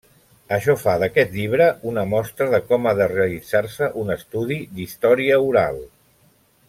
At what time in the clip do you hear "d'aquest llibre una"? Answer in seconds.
1.01-2.05